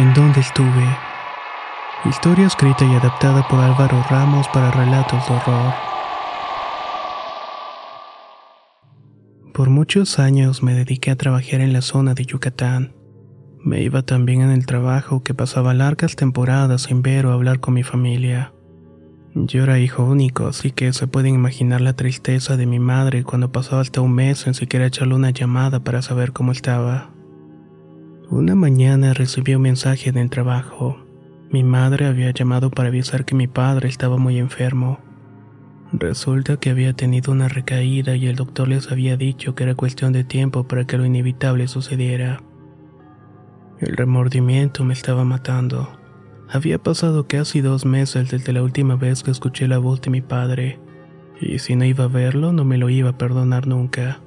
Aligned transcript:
¿En 0.00 0.14
dónde 0.14 0.40
estuve? 0.40 0.96
Historia 2.06 2.46
escrita 2.46 2.86
y 2.86 2.94
adaptada 2.94 3.46
por 3.46 3.60
Álvaro 3.60 4.02
Ramos 4.08 4.48
para 4.48 4.70
relatos 4.70 5.28
de 5.28 5.34
horror. 5.34 5.74
Por 9.52 9.68
muchos 9.68 10.18
años 10.18 10.62
me 10.62 10.72
dediqué 10.72 11.10
a 11.10 11.16
trabajar 11.16 11.60
en 11.60 11.74
la 11.74 11.82
zona 11.82 12.14
de 12.14 12.24
Yucatán. 12.24 12.94
Me 13.62 13.82
iba 13.82 14.00
tan 14.00 14.24
bien 14.24 14.40
en 14.40 14.52
el 14.52 14.64
trabajo 14.64 15.22
que 15.22 15.34
pasaba 15.34 15.74
largas 15.74 16.16
temporadas 16.16 16.84
sin 16.84 17.02
ver 17.02 17.26
o 17.26 17.32
hablar 17.34 17.60
con 17.60 17.74
mi 17.74 17.82
familia. 17.82 18.54
Yo 19.34 19.64
era 19.64 19.80
hijo 19.80 20.02
único, 20.02 20.46
así 20.46 20.70
que 20.70 20.94
se 20.94 21.08
pueden 21.08 21.34
imaginar 21.34 21.82
la 21.82 21.92
tristeza 21.92 22.56
de 22.56 22.64
mi 22.64 22.78
madre 22.78 23.22
cuando 23.22 23.52
pasaba 23.52 23.82
hasta 23.82 24.00
un 24.00 24.14
mes 24.14 24.38
sin 24.38 24.54
siquiera 24.54 24.86
echarle 24.86 25.14
una 25.14 25.28
llamada 25.28 25.84
para 25.84 26.00
saber 26.00 26.32
cómo 26.32 26.52
estaba. 26.52 27.10
Una 28.30 28.54
mañana 28.54 29.12
recibí 29.12 29.56
un 29.56 29.62
mensaje 29.62 30.12
del 30.12 30.30
trabajo. 30.30 30.96
Mi 31.50 31.64
madre 31.64 32.06
había 32.06 32.30
llamado 32.30 32.70
para 32.70 32.88
avisar 32.88 33.24
que 33.24 33.34
mi 33.34 33.48
padre 33.48 33.88
estaba 33.88 34.18
muy 34.18 34.38
enfermo. 34.38 35.00
Resulta 35.92 36.56
que 36.56 36.70
había 36.70 36.92
tenido 36.92 37.32
una 37.32 37.48
recaída 37.48 38.14
y 38.14 38.28
el 38.28 38.36
doctor 38.36 38.68
les 38.68 38.92
había 38.92 39.16
dicho 39.16 39.56
que 39.56 39.64
era 39.64 39.74
cuestión 39.74 40.12
de 40.12 40.22
tiempo 40.22 40.62
para 40.62 40.86
que 40.86 40.96
lo 40.96 41.04
inevitable 41.04 41.66
sucediera. 41.66 42.40
El 43.80 43.96
remordimiento 43.96 44.84
me 44.84 44.94
estaba 44.94 45.24
matando. 45.24 45.90
Había 46.48 46.78
pasado 46.78 47.26
casi 47.26 47.60
dos 47.60 47.84
meses 47.84 48.30
desde 48.30 48.52
la 48.52 48.62
última 48.62 48.94
vez 48.94 49.24
que 49.24 49.32
escuché 49.32 49.66
la 49.66 49.78
voz 49.78 50.02
de 50.02 50.10
mi 50.10 50.20
padre, 50.20 50.78
y 51.40 51.58
si 51.58 51.74
no 51.74 51.84
iba 51.84 52.04
a 52.04 52.08
verlo 52.08 52.52
no 52.52 52.64
me 52.64 52.78
lo 52.78 52.90
iba 52.90 53.10
a 53.10 53.18
perdonar 53.18 53.66
nunca. 53.66 54.20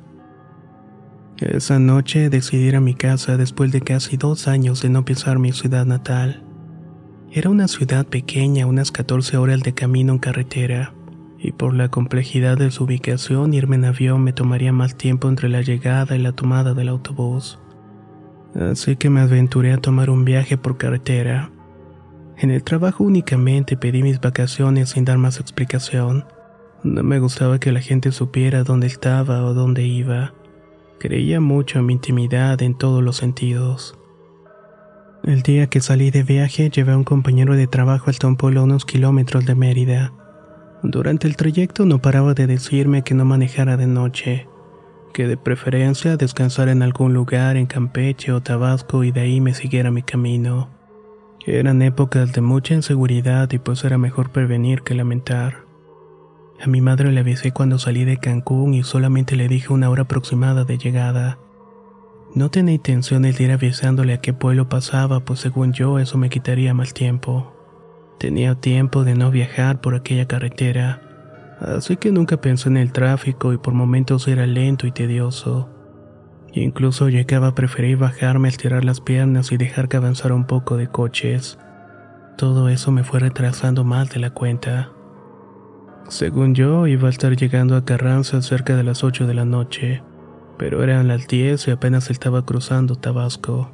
Esa 1.52 1.78
noche 1.78 2.30
decidí 2.30 2.68
ir 2.68 2.76
a 2.78 2.82
mi 2.82 2.94
casa 2.94 3.36
después 3.36 3.72
de 3.72 3.82
casi 3.82 4.16
dos 4.16 4.48
años 4.48 4.82
de 4.82 4.90
no 4.90 5.04
pisar 5.04 5.40
mi 5.40 5.52
ciudad 5.52 5.86
natal. 5.86 6.42
Era 7.32 7.50
una 7.50 7.68
ciudad 7.68 8.06
pequeña, 8.06 8.66
unas 8.66 8.92
14 8.92 9.36
horas 9.38 9.62
de 9.62 9.74
camino 9.74 10.14
en 10.14 10.20
carretera, 10.20 10.94
y 11.38 11.52
por 11.52 11.74
la 11.74 11.90
complejidad 11.90 12.58
de 12.58 12.72
su 12.72 12.86
ubicación 12.86 13.54
irme 13.54 13.76
en 13.76 13.86
avión 13.86 14.24
me 14.24 14.32
tomaría 14.32 14.72
más 14.72 14.96
tiempo 14.96 15.28
entre 15.28 15.50
la 15.50 15.62
llegada 15.62 16.16
y 16.16 16.20
la 16.20 16.32
tomada 16.32 16.74
del 16.74 16.88
autobús. 16.88 17.60
Así 18.56 18.96
que 18.96 19.10
me 19.10 19.20
aventuré 19.20 19.74
a 19.74 19.78
tomar 19.78 20.10
un 20.10 20.24
viaje 20.24 20.58
por 20.58 20.78
carretera. 20.78 21.52
En 22.38 22.52
el 22.52 22.64
trabajo 22.64 23.04
únicamente 23.04 23.76
pedí 23.76 24.02
mis 24.02 24.22
vacaciones 24.22 24.92
sin 24.92 25.04
dar 25.04 25.18
más 25.18 25.40
explicación. 25.40 26.26
No 26.84 27.04
me 27.04 27.20
gustaba 27.20 27.60
que 27.60 27.72
la 27.74 27.82
gente 27.82 28.12
supiera 28.12 28.64
dónde 28.64 28.88
estaba 28.88 29.44
o 29.44 29.54
dónde 29.54 29.86
iba. 29.86 30.34
Creía 31.04 31.42
mucho 31.42 31.80
en 31.80 31.86
mi 31.86 31.94
intimidad 31.96 32.62
en 32.62 32.76
todos 32.76 33.04
los 33.04 33.18
sentidos. 33.18 34.00
El 35.26 35.42
día 35.42 35.68
que 35.68 35.82
salí 35.82 36.12
de 36.12 36.24
viaje 36.24 36.70
llevé 36.70 36.94
a 36.94 36.98
un 36.98 37.04
compañero 37.04 37.58
de 37.58 37.68
trabajo 37.68 38.10
hasta 38.10 38.26
un 38.26 38.38
a 38.42 38.62
unos 38.62 38.86
kilómetros 38.86 39.46
de 39.46 39.54
Mérida. 39.54 40.14
Durante 40.82 41.28
el 41.28 41.36
trayecto 41.36 41.86
no 41.86 42.02
paraba 42.02 42.34
de 42.34 42.48
decirme 42.48 43.04
que 43.04 43.16
no 43.16 43.26
manejara 43.26 43.76
de 43.76 43.86
noche, 43.86 44.48
que 45.14 45.28
de 45.28 45.36
preferencia 45.36 46.16
descansara 46.16 46.72
en 46.72 46.82
algún 46.82 47.14
lugar 47.14 47.58
en 47.58 47.66
Campeche 47.66 48.32
o 48.32 48.42
Tabasco 48.42 49.04
y 49.04 49.12
de 49.12 49.20
ahí 49.20 49.42
me 49.42 49.54
siguiera 49.54 49.92
mi 49.92 50.04
camino. 50.04 50.70
Eran 51.46 51.82
épocas 51.82 52.32
de 52.32 52.40
mucha 52.40 52.76
inseguridad 52.76 53.52
y 53.52 53.58
pues 53.60 53.84
era 53.84 53.98
mejor 53.98 54.32
prevenir 54.32 54.84
que 54.84 54.96
lamentar. 54.96 55.66
A 56.64 56.68
mi 56.68 56.80
madre 56.80 57.12
le 57.12 57.20
avisé 57.20 57.52
cuando 57.52 57.78
salí 57.78 58.06
de 58.06 58.16
Cancún 58.16 58.74
y 58.74 58.84
solamente 58.84 59.36
le 59.36 59.50
dije 59.50 59.74
una 59.74 59.90
hora 59.90 60.04
aproximada 60.04 60.64
de 60.64 60.78
llegada. 60.78 61.38
No 62.36 62.52
tenía 62.52 62.76
intenciones 62.76 63.38
de 63.38 63.44
ir 63.44 63.52
avisándole 63.52 64.14
a 64.14 64.22
qué 64.22 64.32
pueblo 64.32 64.70
pasaba, 64.70 65.20
pues 65.20 65.42
según 65.42 65.74
yo 65.74 66.00
eso 66.00 66.18
me 66.18 66.30
quitaría 66.30 66.74
más 66.74 66.94
tiempo. 66.94 67.54
Tenía 68.18 68.56
tiempo 68.56 69.04
de 69.04 69.14
no 69.14 69.30
viajar 69.30 69.82
por 69.82 69.94
aquella 69.94 70.26
carretera, 70.26 71.02
así 71.60 71.98
que 71.98 72.14
nunca 72.14 72.38
pensé 72.38 72.70
en 72.70 72.78
el 72.78 72.94
tráfico 72.94 73.52
y 73.52 73.58
por 73.58 73.74
momentos 73.74 74.30
era 74.30 74.48
lento 74.48 74.88
y 74.88 74.94
tedioso. 74.94 75.70
Incluso 76.54 77.10
llegaba 77.10 77.48
a 77.48 77.56
preferir 77.56 77.98
bajarme, 77.98 78.48
estirar 78.48 78.86
las 78.86 79.02
piernas 79.02 79.52
y 79.52 79.58
dejar 79.58 79.90
que 79.90 79.98
avanzara 79.98 80.34
un 80.34 80.46
poco 80.46 80.78
de 80.78 80.88
coches. 80.88 81.60
Todo 82.38 82.70
eso 82.70 82.90
me 82.94 83.04
fue 83.04 83.20
retrasando 83.20 83.84
más 83.84 84.12
de 84.12 84.22
la 84.22 84.30
cuenta. 84.30 84.92
Según 86.10 86.54
yo, 86.54 86.86
iba 86.88 87.08
a 87.08 87.12
estar 87.12 87.36
llegando 87.36 87.76
a 87.76 87.86
Carranza 87.86 88.42
cerca 88.42 88.76
de 88.76 88.84
las 88.84 89.04
8 89.04 89.26
de 89.26 89.34
la 89.34 89.46
noche, 89.46 90.04
pero 90.58 90.84
eran 90.84 91.08
las 91.08 91.28
10 91.28 91.68
y 91.68 91.72
apenas 91.72 92.10
estaba 92.10 92.46
cruzando 92.46 92.96
Tabasco. 92.96 93.72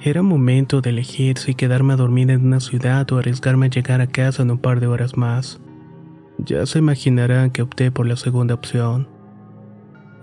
Era 0.00 0.22
momento 0.22 0.80
de 0.80 0.90
elegir 0.90 1.38
si 1.38 1.54
quedarme 1.54 1.92
a 1.92 1.96
dormir 1.96 2.30
en 2.30 2.44
una 2.44 2.58
ciudad 2.58 3.10
o 3.12 3.18
arriesgarme 3.18 3.66
a 3.66 3.70
llegar 3.70 4.00
a 4.00 4.08
casa 4.08 4.42
en 4.42 4.50
un 4.50 4.58
par 4.58 4.80
de 4.80 4.88
horas 4.88 5.16
más. 5.16 5.60
Ya 6.38 6.66
se 6.66 6.80
imaginarán 6.80 7.50
que 7.50 7.62
opté 7.62 7.92
por 7.92 8.06
la 8.06 8.16
segunda 8.16 8.54
opción. 8.54 9.06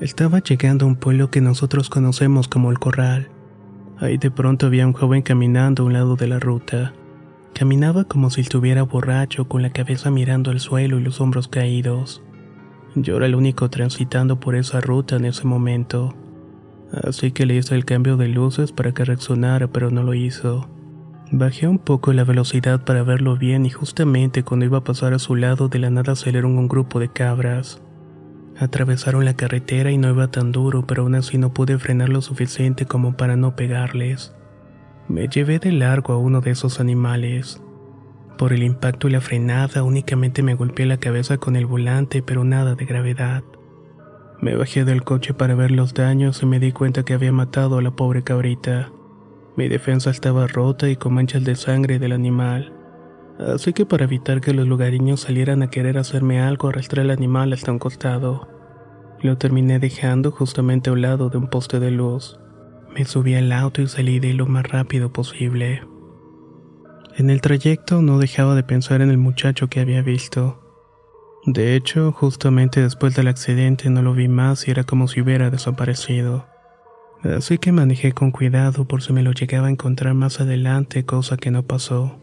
Estaba 0.01 0.39
llegando 0.39 0.85
a 0.85 0.89
un 0.89 0.95
pueblo 0.95 1.31
que 1.31 1.39
nosotros 1.39 1.89
conocemos 1.89 2.47
como 2.50 2.72
El 2.72 2.79
Corral. 2.79 3.29
Ahí 4.00 4.18
de 4.18 4.31
pronto 4.31 4.66
había 4.66 4.88
un 4.88 4.94
joven 4.94 5.22
caminando 5.22 5.84
a 5.84 5.85
un 5.85 5.94
lado 5.94 6.16
de 6.16 6.28
la 6.28 6.39
ruta. 6.39 6.94
Caminaba 7.53 8.05
como 8.05 8.29
si 8.29 8.41
estuviera 8.41 8.83
borracho, 8.83 9.47
con 9.47 9.61
la 9.61 9.71
cabeza 9.71 10.11
mirando 10.11 10.51
al 10.51 10.59
suelo 10.59 10.99
y 10.99 11.03
los 11.03 11.19
hombros 11.19 11.47
caídos. 11.47 12.21
Yo 12.95 13.17
era 13.17 13.25
el 13.25 13.35
único 13.35 13.69
transitando 13.69 14.39
por 14.39 14.55
esa 14.55 14.81
ruta 14.81 15.17
en 15.17 15.25
ese 15.25 15.45
momento, 15.45 16.15
así 16.91 17.31
que 17.31 17.45
le 17.45 17.55
hice 17.55 17.75
el 17.75 17.85
cambio 17.85 18.17
de 18.17 18.27
luces 18.27 18.71
para 18.71 18.93
que 18.93 19.05
reaccionara, 19.05 19.67
pero 19.67 19.91
no 19.91 20.03
lo 20.03 20.13
hizo. 20.13 20.69
Bajé 21.31 21.67
un 21.67 21.77
poco 21.77 22.11
la 22.11 22.23
velocidad 22.23 22.83
para 22.83 23.03
verlo 23.03 23.38
bien 23.38 23.67
y 23.67 23.69
justamente 23.69 24.41
cuando 24.41 24.65
iba 24.65 24.79
a 24.79 24.83
pasar 24.83 25.13
a 25.13 25.19
su 25.19 25.35
lado 25.35 25.67
de 25.67 25.77
la 25.77 25.91
nada 25.91 26.15
salieron 26.15 26.57
un 26.57 26.67
grupo 26.67 26.99
de 26.99 27.09
cabras. 27.09 27.81
Atravesaron 28.57 29.23
la 29.23 29.35
carretera 29.35 29.91
y 29.91 29.97
no 29.99 30.09
iba 30.09 30.31
tan 30.31 30.51
duro, 30.51 30.88
pero 30.88 31.03
aún 31.03 31.13
así 31.13 31.38
no 31.38 31.53
pude 31.53 31.77
frenar 31.77 32.09
lo 32.09 32.21
suficiente 32.21 32.85
como 32.85 33.15
para 33.15 33.35
no 33.35 33.55
pegarles. 33.55 34.33
Me 35.09 35.27
llevé 35.27 35.57
de 35.57 35.71
largo 35.71 36.13
a 36.13 36.17
uno 36.17 36.39
de 36.39 36.51
esos 36.51 36.79
animales. 36.79 37.63
Por 38.37 38.53
el 38.53 38.61
impacto 38.61 39.07
y 39.07 39.11
la 39.11 39.21
frenada 39.21 39.81
únicamente 39.81 40.44
me 40.44 40.53
golpeé 40.53 40.85
la 40.85 40.97
cabeza 40.97 41.39
con 41.39 41.56
el 41.56 41.65
volante, 41.65 42.21
pero 42.21 42.44
nada 42.44 42.75
de 42.75 42.85
gravedad. 42.85 43.44
Me 44.39 44.56
bajé 44.56 44.85
del 44.85 45.03
coche 45.03 45.33
para 45.33 45.56
ver 45.56 45.71
los 45.71 45.95
daños 45.95 46.44
y 46.44 46.45
me 46.45 46.59
di 46.59 46.71
cuenta 46.71 47.03
que 47.03 47.15
había 47.15 47.31
matado 47.31 47.79
a 47.79 47.81
la 47.81 47.89
pobre 47.89 48.21
cabrita. 48.23 48.91
Mi 49.57 49.67
defensa 49.67 50.11
estaba 50.11 50.45
rota 50.45 50.88
y 50.88 50.95
con 50.95 51.15
manchas 51.15 51.44
de 51.44 51.55
sangre 51.55 51.97
del 51.97 52.12
animal. 52.12 52.71
Así 53.39 53.73
que 53.73 53.88
para 53.88 54.03
evitar 54.03 54.41
que 54.41 54.53
los 54.53 54.67
lugareños 54.67 55.21
salieran 55.21 55.63
a 55.63 55.71
querer 55.71 55.97
hacerme 55.97 56.39
algo, 56.39 56.69
arrastré 56.69 57.01
al 57.01 57.09
animal 57.09 57.51
hasta 57.51 57.71
un 57.71 57.79
costado. 57.79 58.47
Lo 59.23 59.39
terminé 59.39 59.79
dejando 59.79 60.29
justamente 60.29 60.91
a 60.91 60.94
un 60.94 61.01
lado 61.01 61.31
de 61.31 61.39
un 61.39 61.47
poste 61.47 61.79
de 61.79 61.89
luz. 61.89 62.39
Me 62.94 63.06
subí 63.06 63.36
al 63.36 63.51
auto 63.51 63.81
y 63.81 63.88
salí 63.88 64.19
de 64.19 64.33
lo 64.33 64.47
más 64.47 64.68
rápido 64.68 65.12
posible. 65.12 65.83
En 67.18 67.30
el 67.30 67.41
trayecto 67.41 68.01
no 68.01 68.18
dejaba 68.18 68.56
de 68.56 68.63
pensar 68.63 69.01
en 69.01 69.09
el 69.09 69.18
muchacho 69.18 69.68
que 69.68 69.80
había 69.80 70.01
visto. 70.01 70.62
De 71.45 71.75
hecho, 71.75 72.12
justamente 72.12 72.81
después 72.81 73.15
del 73.15 73.27
accidente 73.27 73.89
no 73.89 74.01
lo 74.01 74.13
vi 74.13 74.27
más 74.27 74.68
y 74.68 74.71
era 74.71 74.83
como 74.83 75.07
si 75.07 75.21
hubiera 75.21 75.50
desaparecido. 75.50 76.47
Así 77.24 77.57
que 77.57 77.74
manejé 77.74 78.13
con 78.13 78.31
cuidado 78.31 78.88
por 78.88 79.01
si 79.01 79.12
me 79.12 79.24
lo 79.24 79.33
llegaba 79.33 79.68
a 79.68 79.71
encontrar 79.71 80.13
más 80.13 80.39
adelante, 80.39 81.06
cosa 81.06 81.36
que 81.36 81.51
no 81.51 81.63
pasó. 81.63 82.19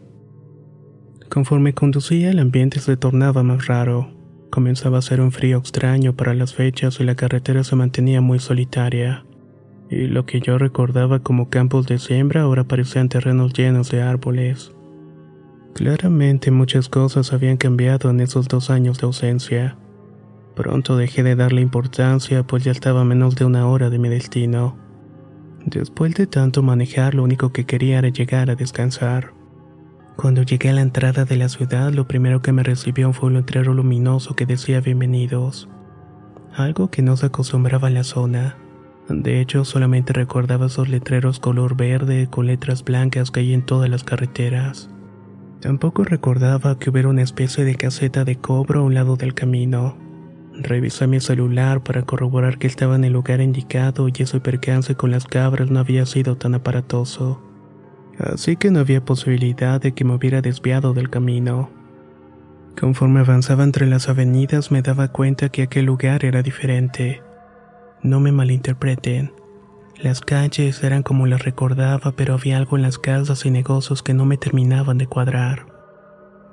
Conforme 1.29 1.73
conducía, 1.73 2.31
el 2.31 2.39
ambiente 2.39 2.79
se 2.79 2.97
tornaba 2.97 3.43
más 3.43 3.67
raro. 3.67 4.11
Comenzaba 4.49 4.97
a 4.97 5.03
ser 5.03 5.21
un 5.21 5.31
frío 5.31 5.59
extraño 5.59 6.15
para 6.15 6.33
las 6.33 6.55
fechas 6.55 6.99
y 6.99 7.03
la 7.03 7.15
carretera 7.15 7.63
se 7.63 7.75
mantenía 7.75 8.21
muy 8.21 8.39
solitaria. 8.39 9.26
Y 9.89 10.07
lo 10.07 10.25
que 10.25 10.41
yo 10.41 10.57
recordaba 10.57 11.19
como 11.19 11.49
campos 11.49 11.87
de 11.87 11.97
siembra 11.97 12.41
ahora 12.41 12.65
parecían 12.65 13.09
terrenos 13.09 13.53
llenos 13.53 13.89
de 13.89 14.01
árboles. 14.01 14.73
Claramente 15.73 16.51
muchas 16.51 16.89
cosas 16.89 17.33
habían 17.33 17.57
cambiado 17.57 18.09
en 18.09 18.19
esos 18.19 18.47
dos 18.47 18.69
años 18.69 18.99
de 18.99 19.05
ausencia. 19.05 19.77
Pronto 20.55 20.97
dejé 20.97 21.21
de 21.21 21.35
darle 21.35 21.61
importancia 21.61 22.41
pues 22.41 22.63
ya 22.63 22.71
estaba 22.71 23.01
a 23.01 23.05
menos 23.05 23.35
de 23.35 23.45
una 23.45 23.67
hora 23.67 23.89
de 23.89 23.99
mi 23.99 24.09
destino. 24.09 24.75
Después 25.65 26.15
de 26.15 26.27
tanto 26.27 26.63
manejar 26.63 27.13
lo 27.13 27.23
único 27.23 27.53
que 27.53 27.65
quería 27.65 27.99
era 27.99 28.09
llegar 28.09 28.49
a 28.49 28.55
descansar. 28.55 29.33
Cuando 30.15 30.41
llegué 30.41 30.69
a 30.69 30.73
la 30.73 30.81
entrada 30.81 31.25
de 31.25 31.37
la 31.37 31.47
ciudad 31.47 31.93
lo 31.93 32.07
primero 32.07 32.41
que 32.41 32.51
me 32.51 32.63
recibió 32.63 33.13
fue 33.13 33.27
un 33.27 33.35
letrero 33.35 33.73
luminoso 33.73 34.35
que 34.35 34.47
decía 34.47 34.81
bienvenidos. 34.81 35.69
Algo 36.55 36.89
que 36.89 37.03
no 37.03 37.15
se 37.17 37.27
acostumbraba 37.27 37.87
en 37.87 37.93
la 37.93 38.03
zona. 38.03 38.57
De 39.09 39.39
hecho 39.39 39.63
solamente 39.63 40.11
recordaba 40.11 40.65
esos 40.65 40.89
letreros 40.89 41.39
color 41.39 41.77
verde 41.77 42.27
con 42.29 42.47
letras 42.47 42.83
blancas 42.83 43.31
que 43.31 43.39
hay 43.39 43.53
en 43.53 43.65
todas 43.65 43.89
las 43.89 44.03
carreteras. 44.03 44.89
Tampoco 45.61 46.03
recordaba 46.03 46.77
que 46.77 46.89
hubiera 46.89 47.07
una 47.07 47.23
especie 47.23 47.63
de 47.63 47.75
caseta 47.75 48.25
de 48.25 48.35
cobro 48.35 48.81
a 48.81 48.83
un 48.83 48.93
lado 48.93 49.15
del 49.15 49.33
camino. 49.33 49.97
Revisé 50.53 51.07
mi 51.07 51.19
celular 51.19 51.83
para 51.83 52.03
corroborar 52.03 52.57
que 52.57 52.67
estaba 52.67 52.95
en 52.95 53.05
el 53.05 53.13
lugar 53.13 53.41
indicado 53.41 54.07
y 54.09 54.13
ese 54.17 54.39
percance 54.39 54.95
con 54.95 55.11
las 55.11 55.25
cabras 55.25 55.71
no 55.71 55.79
había 55.79 56.05
sido 56.05 56.35
tan 56.35 56.55
aparatoso. 56.55 57.41
Así 58.19 58.55
que 58.55 58.71
no 58.71 58.79
había 58.79 59.05
posibilidad 59.05 59.79
de 59.79 59.93
que 59.93 60.03
me 60.03 60.15
hubiera 60.15 60.41
desviado 60.41 60.93
del 60.93 61.09
camino. 61.09 61.69
Conforme 62.79 63.21
avanzaba 63.21 63.63
entre 63.63 63.87
las 63.87 64.09
avenidas 64.09 64.71
me 64.71 64.81
daba 64.81 65.07
cuenta 65.07 65.49
que 65.49 65.63
aquel 65.63 65.85
lugar 65.85 66.25
era 66.25 66.43
diferente. 66.43 67.21
No 68.07 68.21
me 68.21 68.31
malinterpreten. 68.31 69.33
Las 70.01 70.21
calles 70.21 70.81
eran 70.81 71.03
como 71.03 71.27
las 71.27 71.43
recordaba, 71.43 72.13
pero 72.13 72.35
había 72.35 72.55
algo 72.55 72.77
en 72.77 72.83
las 72.83 72.97
casas 72.97 73.45
y 73.45 73.51
negocios 73.51 74.01
que 74.01 74.13
no 74.13 74.23
me 74.23 74.37
terminaban 74.37 74.97
de 74.97 75.07
cuadrar. 75.07 75.65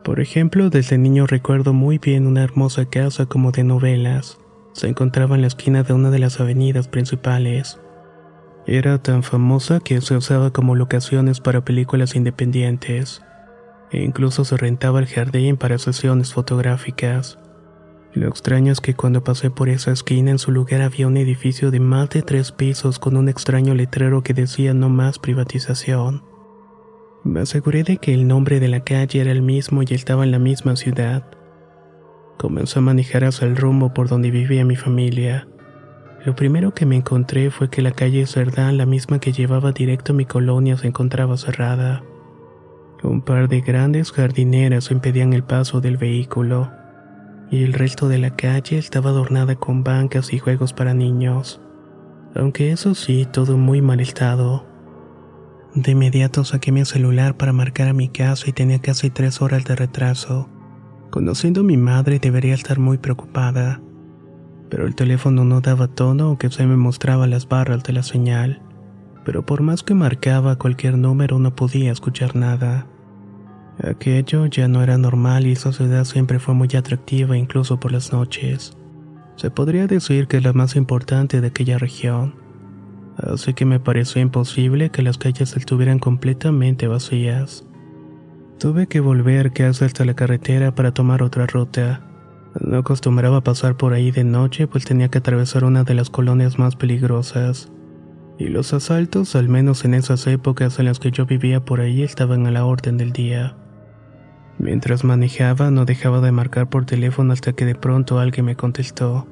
Por 0.02 0.18
ejemplo, 0.18 0.68
desde 0.68 0.98
niño 0.98 1.28
recuerdo 1.28 1.72
muy 1.72 1.98
bien 1.98 2.26
una 2.26 2.42
hermosa 2.42 2.86
casa 2.86 3.26
como 3.26 3.52
de 3.52 3.62
novelas. 3.62 4.36
Se 4.72 4.88
encontraba 4.88 5.36
en 5.36 5.42
la 5.42 5.46
esquina 5.46 5.84
de 5.84 5.92
una 5.92 6.10
de 6.10 6.18
las 6.18 6.40
avenidas 6.40 6.88
principales. 6.88 7.78
Era 8.66 8.98
tan 9.00 9.22
famosa 9.22 9.78
que 9.78 10.00
se 10.00 10.16
usaba 10.16 10.50
como 10.50 10.74
locaciones 10.74 11.38
para 11.38 11.64
películas 11.64 12.16
independientes. 12.16 13.22
E 13.92 14.02
incluso 14.02 14.44
se 14.44 14.56
rentaba 14.56 14.98
el 14.98 15.06
jardín 15.06 15.56
para 15.56 15.78
sesiones 15.78 16.34
fotográficas. 16.34 17.38
Lo 18.14 18.28
extraño 18.28 18.70
es 18.70 18.80
que 18.80 18.94
cuando 18.94 19.24
pasé 19.24 19.50
por 19.50 19.68
esa 19.68 19.90
esquina 19.90 20.30
en 20.30 20.38
su 20.38 20.52
lugar 20.52 20.82
había 20.82 21.08
un 21.08 21.16
edificio 21.16 21.72
de 21.72 21.80
más 21.80 22.10
de 22.10 22.22
tres 22.22 22.52
pisos 22.52 23.00
con 23.00 23.16
un 23.16 23.28
extraño 23.28 23.74
letrero 23.74 24.22
que 24.22 24.34
decía 24.34 24.72
no 24.72 24.88
más 24.88 25.18
privatización. 25.18 26.22
Me 27.24 27.40
aseguré 27.40 27.82
de 27.82 27.96
que 27.96 28.14
el 28.14 28.28
nombre 28.28 28.60
de 28.60 28.68
la 28.68 28.80
calle 28.80 29.20
era 29.20 29.32
el 29.32 29.42
mismo 29.42 29.82
y 29.82 29.92
estaba 29.92 30.22
en 30.22 30.30
la 30.30 30.38
misma 30.38 30.76
ciudad. 30.76 31.24
Comenzó 32.38 32.78
a 32.78 32.82
manejar 32.82 33.24
hacia 33.24 33.48
el 33.48 33.56
rumbo 33.56 33.92
por 33.92 34.08
donde 34.08 34.30
vivía 34.30 34.64
mi 34.64 34.76
familia. 34.76 35.48
Lo 36.24 36.36
primero 36.36 36.72
que 36.72 36.86
me 36.86 36.96
encontré 36.96 37.50
fue 37.50 37.68
que 37.68 37.82
la 37.82 37.90
calle 37.90 38.26
Cerdán, 38.26 38.76
la 38.76 38.86
misma 38.86 39.18
que 39.18 39.32
llevaba 39.32 39.72
directo 39.72 40.12
a 40.12 40.16
mi 40.16 40.24
colonia, 40.24 40.76
se 40.76 40.86
encontraba 40.86 41.36
cerrada. 41.36 42.04
Un 43.02 43.22
par 43.22 43.48
de 43.48 43.60
grandes 43.60 44.12
jardineras 44.12 44.92
impedían 44.92 45.32
el 45.32 45.42
paso 45.42 45.80
del 45.80 45.96
vehículo 45.96 46.70
y 47.54 47.62
el 47.62 47.72
resto 47.72 48.08
de 48.08 48.18
la 48.18 48.34
calle 48.34 48.78
estaba 48.78 49.10
adornada 49.10 49.54
con 49.54 49.84
bancas 49.84 50.32
y 50.32 50.40
juegos 50.40 50.72
para 50.72 50.92
niños. 50.92 51.60
Aunque 52.34 52.72
eso 52.72 52.96
sí, 52.96 53.28
todo 53.30 53.56
muy 53.56 53.80
mal 53.80 54.00
estado. 54.00 54.66
De 55.72 55.92
inmediato 55.92 56.42
saqué 56.42 56.72
mi 56.72 56.84
celular 56.84 57.36
para 57.36 57.52
marcar 57.52 57.86
a 57.86 57.92
mi 57.92 58.08
casa 58.08 58.50
y 58.50 58.52
tenía 58.52 58.80
casi 58.80 59.08
tres 59.08 59.40
horas 59.40 59.64
de 59.66 59.76
retraso. 59.76 60.48
Conociendo 61.10 61.60
a 61.60 61.64
mi 61.64 61.76
madre 61.76 62.18
debería 62.18 62.54
estar 62.54 62.80
muy 62.80 62.98
preocupada, 62.98 63.80
pero 64.68 64.84
el 64.84 64.96
teléfono 64.96 65.44
no 65.44 65.60
daba 65.60 65.86
tono 65.86 66.24
aunque 66.24 66.50
se 66.50 66.66
me 66.66 66.76
mostraba 66.76 67.28
las 67.28 67.48
barras 67.48 67.84
de 67.84 67.92
la 67.92 68.02
señal. 68.02 68.62
Pero 69.24 69.46
por 69.46 69.62
más 69.62 69.84
que 69.84 69.94
marcaba 69.94 70.58
cualquier 70.58 70.98
número 70.98 71.38
no 71.38 71.54
podía 71.54 71.92
escuchar 71.92 72.34
nada. 72.34 72.88
Aquello 73.86 74.46
ya 74.46 74.66
no 74.66 74.82
era 74.82 74.96
normal 74.96 75.46
y 75.46 75.52
esa 75.52 75.70
ciudad 75.70 76.04
siempre 76.04 76.38
fue 76.38 76.54
muy 76.54 76.68
atractiva 76.74 77.36
incluso 77.36 77.78
por 77.78 77.92
las 77.92 78.14
noches. 78.14 78.78
Se 79.36 79.50
podría 79.50 79.86
decir 79.86 80.26
que 80.26 80.38
es 80.38 80.42
la 80.42 80.54
más 80.54 80.74
importante 80.74 81.42
de 81.42 81.48
aquella 81.48 81.76
región. 81.76 82.34
Así 83.18 83.52
que 83.52 83.66
me 83.66 83.80
pareció 83.80 84.22
imposible 84.22 84.90
que 84.90 85.02
las 85.02 85.18
calles 85.18 85.54
estuvieran 85.56 85.98
completamente 85.98 86.88
vacías. 86.88 87.66
Tuve 88.58 88.86
que 88.86 89.00
volver 89.00 89.52
casi 89.52 89.84
hasta 89.84 90.06
la 90.06 90.14
carretera 90.14 90.74
para 90.74 90.94
tomar 90.94 91.22
otra 91.22 91.46
ruta. 91.46 92.06
No 92.60 92.78
acostumbraba 92.78 93.42
pasar 93.42 93.76
por 93.76 93.92
ahí 93.92 94.10
de 94.10 94.24
noche 94.24 94.66
pues 94.66 94.86
tenía 94.86 95.08
que 95.08 95.18
atravesar 95.18 95.62
una 95.62 95.84
de 95.84 95.94
las 95.94 96.08
colonias 96.08 96.58
más 96.58 96.74
peligrosas. 96.74 97.70
Y 98.38 98.48
los 98.48 98.72
asaltos, 98.72 99.36
al 99.36 99.50
menos 99.50 99.84
en 99.84 99.92
esas 99.92 100.26
épocas 100.26 100.78
en 100.78 100.86
las 100.86 101.00
que 101.00 101.10
yo 101.10 101.26
vivía 101.26 101.64
por 101.64 101.80
ahí, 101.80 102.02
estaban 102.02 102.46
a 102.46 102.50
la 102.50 102.64
orden 102.64 102.96
del 102.96 103.12
día. 103.12 103.56
Mientras 104.58 105.04
manejaba 105.04 105.70
no 105.70 105.84
dejaba 105.84 106.20
de 106.20 106.32
marcar 106.32 106.68
por 106.68 106.86
teléfono 106.86 107.32
hasta 107.32 107.52
que 107.52 107.64
de 107.64 107.74
pronto 107.74 108.18
alguien 108.18 108.46
me 108.46 108.56
contestó. 108.56 109.26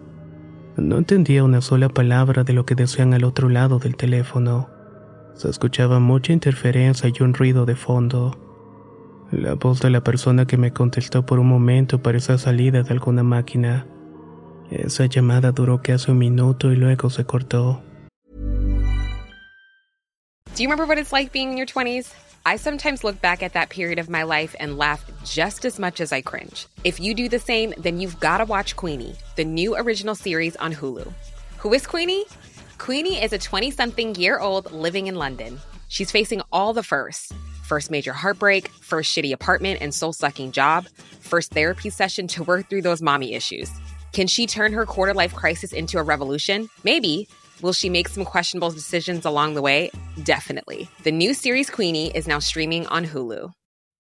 No 0.76 0.98
entendía 0.98 1.44
una 1.44 1.60
sola 1.60 1.88
palabra 1.88 2.44
de 2.44 2.52
lo 2.52 2.64
que 2.64 2.74
decían 2.74 3.14
al 3.14 3.24
otro 3.24 3.48
lado 3.48 3.78
del 3.78 3.96
teléfono. 3.96 4.68
Se 5.34 5.48
escuchaba 5.48 6.00
mucha 6.00 6.32
interferencia 6.32 7.10
y 7.14 7.22
un 7.22 7.34
ruido 7.34 7.66
de 7.66 7.76
fondo. 7.76 8.38
La 9.30 9.54
voz 9.54 9.80
de 9.80 9.90
la 9.90 10.02
persona 10.02 10.46
que 10.46 10.56
me 10.58 10.72
contestó 10.72 11.24
por 11.24 11.38
un 11.38 11.48
momento 11.48 12.02
parecía 12.02 12.36
salida 12.36 12.82
de 12.82 12.92
alguna 12.92 13.22
máquina. 13.22 13.86
Esa 14.70 15.06
llamada 15.06 15.52
duró 15.52 15.82
casi 15.82 16.10
un 16.10 16.18
minuto 16.18 16.72
y 16.72 16.76
luego 16.76 17.10
se 17.10 17.24
cortó. 17.24 17.82
Do 20.54 20.62
you 20.62 20.68
remember 20.68 20.86
what 20.86 20.98
it's 20.98 21.12
like 21.12 21.32
being 21.32 21.52
in 21.52 21.56
your 21.56 21.66
20s? 21.66 22.21
I 22.44 22.56
sometimes 22.56 23.04
look 23.04 23.20
back 23.20 23.42
at 23.42 23.52
that 23.52 23.68
period 23.68 24.00
of 24.00 24.10
my 24.10 24.24
life 24.24 24.56
and 24.58 24.76
laugh 24.76 25.08
just 25.24 25.64
as 25.64 25.78
much 25.78 26.00
as 26.00 26.12
I 26.12 26.22
cringe. 26.22 26.66
If 26.82 26.98
you 26.98 27.14
do 27.14 27.28
the 27.28 27.38
same, 27.38 27.72
then 27.78 28.00
you've 28.00 28.18
got 28.18 28.38
to 28.38 28.44
watch 28.44 28.74
Queenie, 28.74 29.14
the 29.36 29.44
new 29.44 29.76
original 29.76 30.16
series 30.16 30.56
on 30.56 30.74
Hulu. 30.74 31.12
Who 31.58 31.72
is 31.72 31.86
Queenie? 31.86 32.24
Queenie 32.78 33.22
is 33.22 33.32
a 33.32 33.38
20 33.38 33.70
something 33.70 34.16
year 34.16 34.40
old 34.40 34.72
living 34.72 35.06
in 35.06 35.14
London. 35.14 35.60
She's 35.86 36.10
facing 36.10 36.42
all 36.50 36.72
the 36.72 36.82
firsts 36.82 37.32
first 37.62 37.90
major 37.90 38.12
heartbreak, 38.12 38.68
first 38.68 39.16
shitty 39.16 39.32
apartment 39.32 39.80
and 39.80 39.94
soul 39.94 40.12
sucking 40.12 40.52
job, 40.52 40.86
first 41.20 41.52
therapy 41.52 41.88
session 41.88 42.26
to 42.26 42.42
work 42.42 42.68
through 42.68 42.82
those 42.82 43.00
mommy 43.00 43.34
issues. 43.34 43.70
Can 44.12 44.26
she 44.26 44.46
turn 44.46 44.72
her 44.72 44.84
quarter 44.84 45.14
life 45.14 45.32
crisis 45.32 45.72
into 45.72 45.96
a 45.98 46.02
revolution? 46.02 46.68
Maybe. 46.84 47.28
Will 47.62 47.72
she 47.72 47.88
make 47.88 48.08
some 48.08 48.24
questionable 48.24 48.70
decisions 48.70 49.24
along 49.24 49.54
the 49.54 49.62
way? 49.62 49.90
Definitely. 50.24 50.88
The 51.04 51.12
new 51.12 51.32
series 51.32 51.70
Queenie 51.70 52.10
is 52.10 52.26
now 52.26 52.40
streaming 52.40 52.86
on 52.88 53.06
Hulu. 53.06 53.52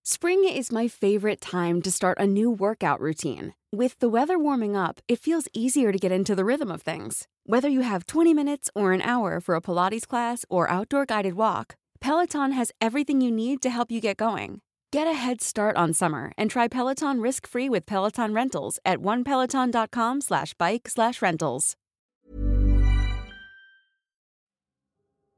Spring 0.04 0.42
is 0.48 0.72
my 0.72 0.88
favorite 0.88 1.40
time 1.40 1.80
to 1.82 1.90
start 1.92 2.18
a 2.18 2.26
new 2.26 2.50
workout 2.50 3.00
routine. 3.00 3.54
With 3.70 3.96
the 4.00 4.08
weather 4.08 4.36
warming 4.36 4.76
up, 4.76 5.00
it 5.06 5.20
feels 5.20 5.46
easier 5.54 5.92
to 5.92 5.98
get 5.98 6.10
into 6.10 6.34
the 6.34 6.44
rhythm 6.44 6.72
of 6.72 6.82
things. 6.82 7.28
Whether 7.46 7.68
you 7.68 7.82
have 7.82 8.06
20 8.06 8.34
minutes 8.34 8.68
or 8.74 8.92
an 8.92 9.00
hour 9.00 9.40
for 9.40 9.54
a 9.54 9.60
Pilates 9.60 10.08
class 10.08 10.44
or 10.50 10.68
outdoor 10.68 11.06
guided 11.06 11.34
walk, 11.34 11.76
Peloton 12.00 12.50
has 12.50 12.72
everything 12.80 13.20
you 13.20 13.30
need 13.30 13.62
to 13.62 13.70
help 13.70 13.92
you 13.92 14.00
get 14.00 14.16
going. 14.16 14.60
Get 14.90 15.06
a 15.06 15.12
head 15.12 15.40
start 15.40 15.76
on 15.76 15.94
summer 15.94 16.32
and 16.36 16.50
try 16.50 16.66
Peloton 16.66 17.20
risk-free 17.20 17.68
with 17.68 17.86
Peloton 17.86 18.34
Rentals 18.34 18.80
at 18.84 18.98
onepeloton.com 18.98 20.20
slash 20.20 20.52
bike 20.54 20.88
slash 20.88 21.22
rentals. 21.22 21.76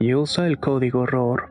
y 0.00 0.14
usa 0.14 0.46
el 0.46 0.58
código 0.58 1.06
ROR. 1.06 1.50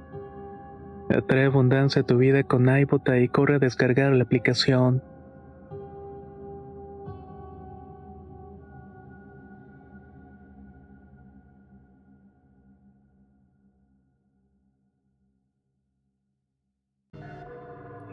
Atrae 1.10 1.46
abundancia 1.46 2.02
a 2.02 2.06
tu 2.06 2.18
vida 2.18 2.44
con 2.44 2.68
iBota 2.68 3.18
y 3.20 3.30
corre 3.30 3.56
a 3.56 3.60
descargar 3.60 4.12
la 4.14 4.24
aplicación. 4.24 5.02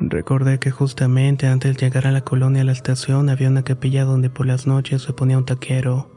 Recordé 0.00 0.58
que 0.58 0.70
justamente 0.70 1.46
antes 1.46 1.76
de 1.76 1.86
llegar 1.86 2.06
a 2.06 2.12
la 2.12 2.20
colonia 2.20 2.62
a 2.62 2.64
la 2.64 2.72
estación 2.72 3.30
había 3.30 3.48
una 3.48 3.62
capilla 3.62 4.04
donde 4.04 4.28
por 4.28 4.46
las 4.46 4.66
noches 4.66 5.02
se 5.02 5.12
ponía 5.12 5.38
un 5.38 5.46
taquero. 5.46 6.13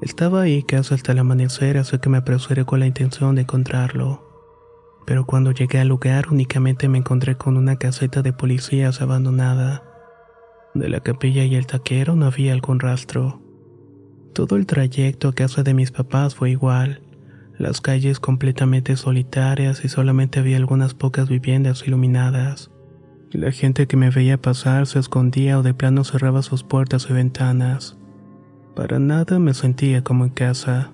Estaba 0.00 0.42
ahí 0.42 0.62
casi 0.62 0.94
hasta 0.94 1.12
el 1.12 1.18
amanecer, 1.18 1.76
así 1.76 1.98
que 1.98 2.08
me 2.08 2.18
apresuré 2.18 2.64
con 2.64 2.80
la 2.80 2.86
intención 2.86 3.34
de 3.34 3.42
encontrarlo. 3.42 4.26
Pero 5.04 5.26
cuando 5.26 5.52
llegué 5.52 5.78
al 5.78 5.88
lugar 5.88 6.28
únicamente 6.30 6.88
me 6.88 6.98
encontré 6.98 7.36
con 7.36 7.56
una 7.56 7.76
caseta 7.76 8.22
de 8.22 8.32
policías 8.32 9.02
abandonada. 9.02 9.82
De 10.74 10.88
la 10.88 11.00
capilla 11.00 11.44
y 11.44 11.54
el 11.54 11.66
taquero 11.66 12.16
no 12.16 12.26
había 12.26 12.52
algún 12.52 12.80
rastro. 12.80 13.42
Todo 14.32 14.56
el 14.56 14.66
trayecto 14.66 15.28
a 15.28 15.34
casa 15.34 15.62
de 15.62 15.74
mis 15.74 15.90
papás 15.90 16.34
fue 16.34 16.50
igual. 16.50 17.02
Las 17.58 17.82
calles 17.82 18.20
completamente 18.20 18.96
solitarias 18.96 19.84
y 19.84 19.88
solamente 19.88 20.38
había 20.40 20.56
algunas 20.56 20.94
pocas 20.94 21.28
viviendas 21.28 21.86
iluminadas. 21.86 22.70
La 23.32 23.52
gente 23.52 23.86
que 23.86 23.98
me 23.98 24.08
veía 24.08 24.40
pasar 24.40 24.86
se 24.86 24.98
escondía 24.98 25.58
o 25.58 25.62
de 25.62 25.74
plano 25.74 26.04
cerraba 26.04 26.40
sus 26.40 26.64
puertas 26.64 27.08
y 27.10 27.12
ventanas. 27.12 27.99
Para 28.74 28.98
nada 28.98 29.38
me 29.38 29.54
sentía 29.54 30.02
como 30.02 30.24
en 30.24 30.30
casa. 30.30 30.92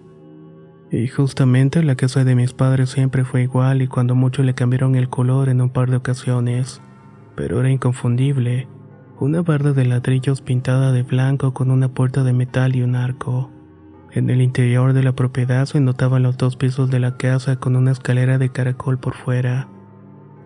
Y 0.91 1.09
justamente 1.09 1.83
la 1.83 1.97
casa 1.97 2.25
de 2.25 2.35
mis 2.35 2.53
padres 2.53 2.91
siempre 2.91 3.25
fue 3.25 3.43
igual 3.43 3.83
y 3.83 3.89
cuando 3.89 4.15
mucho 4.15 4.43
le 4.43 4.55
cambiaron 4.55 4.95
el 4.95 5.09
color 5.09 5.49
en 5.49 5.61
un 5.61 5.71
par 5.71 5.91
de 5.91 5.97
ocasiones. 5.97 6.81
Pero 7.35 7.61
era 7.61 7.71
inconfundible. 7.71 8.69
Una 9.19 9.43
barda 9.43 9.73
de 9.73 9.85
ladrillos 9.85 10.43
pintada 10.43 10.93
de 10.93 11.03
blanco 11.03 11.55
con 11.55 11.71
una 11.71 11.89
puerta 11.89 12.23
de 12.23 12.33
metal 12.33 12.77
y 12.77 12.83
un 12.83 12.97
arco. 12.97 13.51
En 14.13 14.31
el 14.31 14.41
interior 14.41 14.93
de 14.93 15.03
la 15.03 15.13
propiedad 15.13 15.67
se 15.67 15.81
notaban 15.81 16.23
los 16.23 16.39
dos 16.39 16.57
pisos 16.57 16.91
de 16.91 17.01
la 17.01 17.17
casa 17.17 17.57
con 17.57 17.77
una 17.77 17.93
escalera 17.93 18.39
de 18.39 18.51
caracol 18.51 18.99
por 18.99 19.15
fuera. 19.15 19.69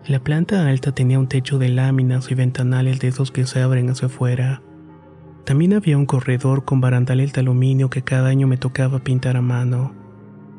La 0.07 0.19
planta 0.19 0.67
alta 0.67 0.93
tenía 0.93 1.19
un 1.19 1.27
techo 1.27 1.59
de 1.59 1.69
láminas 1.69 2.31
y 2.31 2.35
ventanales 2.35 2.99
de 2.99 3.09
esos 3.09 3.31
que 3.31 3.45
se 3.45 3.61
abren 3.61 3.89
hacia 3.89 4.07
afuera. 4.07 4.61
También 5.51 5.73
había 5.73 5.97
un 5.97 6.05
corredor 6.05 6.63
con 6.63 6.79
barandales 6.79 7.33
de 7.33 7.41
aluminio 7.41 7.89
que 7.89 8.03
cada 8.03 8.29
año 8.29 8.47
me 8.47 8.55
tocaba 8.55 8.99
pintar 8.99 9.35
a 9.35 9.41
mano. 9.41 9.93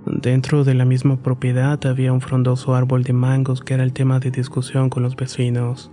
Dentro 0.05 0.65
de 0.65 0.75
la 0.75 0.85
misma 0.85 1.17
propiedad 1.17 1.81
había 1.87 2.13
un 2.13 2.21
frondoso 2.21 2.75
árbol 2.75 3.03
de 3.03 3.15
mangos 3.15 3.63
que 3.63 3.73
era 3.73 3.85
el 3.85 3.95
tema 3.95 4.21
de 4.21 4.31
discusión 4.31 4.91
con 4.91 5.03
los 5.03 5.17
vecinos, 5.17 5.91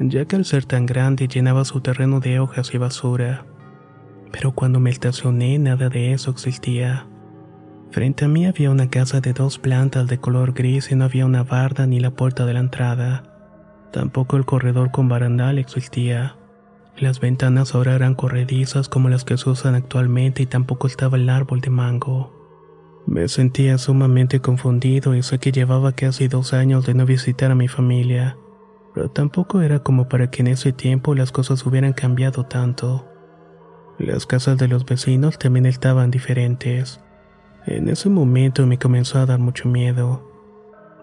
ya 0.00 0.24
que 0.24 0.36
al 0.36 0.46
ser 0.46 0.64
tan 0.64 0.86
grande 0.86 1.28
llenaba 1.28 1.66
su 1.66 1.82
terreno 1.82 2.20
de 2.20 2.40
hojas 2.40 2.72
y 2.72 2.78
basura. 2.78 3.44
Pero 4.32 4.52
cuando 4.52 4.80
me 4.80 4.88
estacioné 4.88 5.58
nada 5.58 5.90
de 5.90 6.14
eso 6.14 6.30
existía. 6.30 7.06
Frente 7.90 8.24
a 8.24 8.28
mí 8.28 8.46
había 8.46 8.70
una 8.70 8.88
casa 8.88 9.20
de 9.20 9.34
dos 9.34 9.58
plantas 9.58 10.06
de 10.06 10.20
color 10.20 10.54
gris 10.54 10.90
y 10.90 10.94
no 10.94 11.04
había 11.04 11.26
una 11.26 11.42
barda 11.42 11.86
ni 11.86 12.00
la 12.00 12.12
puerta 12.12 12.46
de 12.46 12.54
la 12.54 12.60
entrada. 12.60 13.24
Tampoco 13.92 14.38
el 14.38 14.46
corredor 14.46 14.90
con 14.90 15.06
barandal 15.06 15.58
existía. 15.58 16.37
Las 17.00 17.20
ventanas 17.20 17.76
ahora 17.76 17.94
eran 17.94 18.16
corredizas 18.16 18.88
como 18.88 19.08
las 19.08 19.24
que 19.24 19.36
se 19.36 19.48
usan 19.48 19.76
actualmente 19.76 20.42
y 20.42 20.46
tampoco 20.46 20.88
estaba 20.88 21.16
el 21.16 21.28
árbol 21.28 21.60
de 21.60 21.70
mango. 21.70 22.32
Me 23.06 23.28
sentía 23.28 23.78
sumamente 23.78 24.40
confundido 24.40 25.14
y 25.14 25.22
sé 25.22 25.38
que 25.38 25.52
llevaba 25.52 25.92
casi 25.92 26.26
dos 26.26 26.52
años 26.52 26.86
de 26.86 26.94
no 26.94 27.06
visitar 27.06 27.52
a 27.52 27.54
mi 27.54 27.68
familia, 27.68 28.36
pero 28.94 29.10
tampoco 29.10 29.60
era 29.60 29.78
como 29.78 30.08
para 30.08 30.30
que 30.30 30.42
en 30.42 30.48
ese 30.48 30.72
tiempo 30.72 31.14
las 31.14 31.30
cosas 31.30 31.64
hubieran 31.64 31.92
cambiado 31.92 32.44
tanto. 32.46 33.06
Las 33.98 34.26
casas 34.26 34.58
de 34.58 34.66
los 34.66 34.84
vecinos 34.84 35.38
también 35.38 35.66
estaban 35.66 36.10
diferentes. 36.10 37.00
En 37.66 37.88
ese 37.88 38.08
momento 38.08 38.66
me 38.66 38.78
comenzó 38.78 39.18
a 39.18 39.26
dar 39.26 39.38
mucho 39.38 39.68
miedo. 39.68 40.27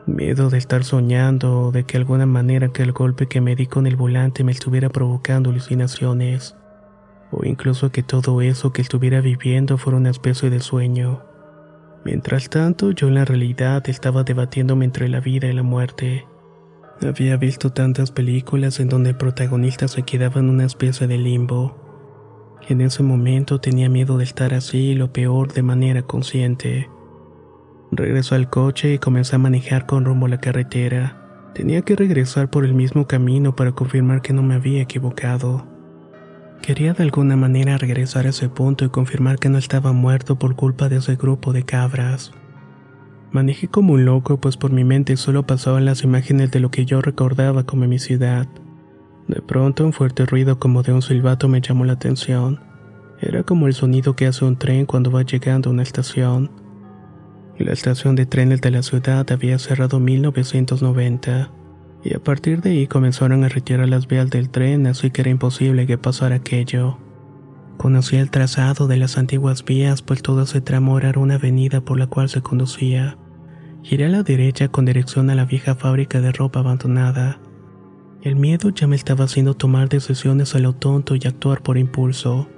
Miedo 0.07 0.49
de 0.49 0.57
estar 0.57 0.83
soñando 0.83 1.61
o 1.61 1.71
de 1.71 1.83
que 1.83 1.97
alguna 1.97 2.25
manera 2.25 2.69
que 2.69 2.83
el 2.83 2.91
golpe 2.91 3.27
que 3.27 3.41
me 3.41 3.55
di 3.55 3.65
con 3.65 3.87
el 3.87 3.95
volante 3.95 4.43
me 4.43 4.51
estuviera 4.51 4.89
provocando 4.89 5.49
alucinaciones. 5.49 6.55
O 7.31 7.43
incluso 7.45 7.91
que 7.91 8.03
todo 8.03 8.41
eso 8.41 8.71
que 8.71 8.81
estuviera 8.81 9.21
viviendo 9.21 9.77
fuera 9.77 9.97
una 9.97 10.11
especie 10.11 10.49
de 10.49 10.59
sueño. 10.59 11.23
Mientras 12.03 12.49
tanto, 12.49 12.91
yo 12.91 13.07
en 13.07 13.15
la 13.15 13.25
realidad 13.25 13.83
estaba 13.89 14.23
debatiéndome 14.23 14.85
entre 14.85 15.09
la 15.09 15.19
vida 15.19 15.47
y 15.47 15.53
la 15.53 15.63
muerte. 15.63 16.27
Había 17.01 17.35
visto 17.37 17.71
tantas 17.71 18.11
películas 18.11 18.79
en 18.79 18.89
donde 18.89 19.09
el 19.11 19.17
protagonista 19.17 19.87
se 19.87 20.03
quedaba 20.03 20.39
en 20.39 20.49
una 20.49 20.65
especie 20.65 21.07
de 21.07 21.17
limbo 21.17 21.85
en 22.67 22.81
ese 22.81 23.03
momento 23.03 23.61
tenía 23.61 23.89
miedo 23.89 24.17
de 24.17 24.23
estar 24.23 24.55
así 24.55 24.89
y 24.89 24.95
lo 24.95 25.13
peor 25.13 25.53
de 25.53 25.61
manera 25.61 26.01
consciente. 26.01 26.89
Regresó 27.91 28.35
al 28.35 28.49
coche 28.49 28.93
y 28.93 28.99
comencé 28.99 29.35
a 29.35 29.39
manejar 29.39 29.85
con 29.85 30.05
rumbo 30.05 30.25
a 30.25 30.29
la 30.29 30.39
carretera. 30.39 31.51
Tenía 31.53 31.83
que 31.83 31.95
regresar 31.95 32.49
por 32.49 32.65
el 32.65 32.73
mismo 32.73 33.07
camino 33.07 33.55
para 33.55 33.71
confirmar 33.71 34.21
que 34.21 34.33
no 34.33 34.43
me 34.43 34.55
había 34.55 34.81
equivocado. 34.81 35.65
Quería 36.61 36.93
de 36.93 37.03
alguna 37.03 37.35
manera 37.35 37.77
regresar 37.77 38.25
a 38.25 38.29
ese 38.29 38.49
punto 38.49 38.85
y 38.85 38.89
confirmar 38.89 39.37
que 39.37 39.49
no 39.49 39.57
estaba 39.57 39.93
muerto 39.93 40.37
por 40.37 40.55
culpa 40.55 40.89
de 40.89 40.97
ese 40.97 41.15
grupo 41.15 41.53
de 41.53 41.63
cabras. 41.63 42.31
Manejé 43.31 43.67
como 43.67 43.93
un 43.93 44.05
loco, 44.05 44.37
pues 44.37 44.57
por 44.57 44.71
mi 44.71 44.83
mente 44.83 45.15
solo 45.17 45.45
pasaban 45.45 45.85
las 45.85 46.03
imágenes 46.03 46.51
de 46.51 46.59
lo 46.59 46.71
que 46.71 46.85
yo 46.85 47.01
recordaba 47.01 47.65
como 47.65 47.85
mi 47.85 47.99
ciudad. 47.99 48.47
De 49.27 49.41
pronto 49.41 49.85
un 49.85 49.93
fuerte 49.93 50.25
ruido 50.25 50.59
como 50.59 50.83
de 50.83 50.93
un 50.93 51.01
silbato 51.01 51.47
me 51.47 51.61
llamó 51.61 51.85
la 51.85 51.93
atención. 51.93 52.61
Era 53.21 53.43
como 53.43 53.67
el 53.67 53.73
sonido 53.73 54.15
que 54.15 54.27
hace 54.27 54.45
un 54.45 54.57
tren 54.57 54.85
cuando 54.85 55.11
va 55.11 55.21
llegando 55.21 55.69
a 55.69 55.73
una 55.73 55.83
estación. 55.83 56.49
La 57.57 57.71
estación 57.71 58.15
de 58.15 58.25
trenes 58.25 58.59
de 58.59 58.69
la 58.69 58.83
ciudad 58.83 59.31
había 59.31 59.57
cerrado 59.59 59.97
en 59.97 60.03
1990 60.03 61.51
y 62.03 62.13
a 62.13 62.19
partir 62.19 62.61
de 62.61 62.71
ahí 62.71 62.87
comenzaron 62.87 63.45
a 63.45 63.49
retirar 63.49 63.87
las 63.87 64.07
vías 64.07 64.29
del 64.29 64.49
tren 64.49 64.87
así 64.87 65.09
que 65.09 65.21
era 65.21 65.31
imposible 65.31 65.87
que 65.87 65.97
pasara 65.97 66.35
aquello. 66.35 66.97
Conocí 67.77 68.17
el 68.17 68.29
trazado 68.29 68.87
de 68.87 68.97
las 68.97 69.17
antiguas 69.17 69.63
vías 69.63 70.01
pues 70.01 70.21
todo 70.21 70.43
ese 70.43 70.59
tramo 70.59 70.99
era 70.99 71.17
una 71.17 71.35
avenida 71.35 71.79
por 71.79 71.97
la 71.97 72.07
cual 72.07 72.27
se 72.27 72.41
conducía. 72.41 73.17
Giré 73.83 74.05
a 74.05 74.09
la 74.09 74.23
derecha 74.23 74.67
con 74.67 74.83
dirección 74.83 75.29
a 75.29 75.35
la 75.35 75.45
vieja 75.45 75.75
fábrica 75.75 76.19
de 76.19 76.33
ropa 76.33 76.59
abandonada. 76.59 77.39
El 78.21 78.35
miedo 78.35 78.69
ya 78.69 78.85
me 78.85 78.97
estaba 78.97 79.25
haciendo 79.25 79.53
tomar 79.53 79.87
decisiones 79.87 80.55
a 80.55 80.59
lo 80.59 80.73
tonto 80.73 81.15
y 81.15 81.21
actuar 81.25 81.61
por 81.61 81.77
impulso. 81.77 82.49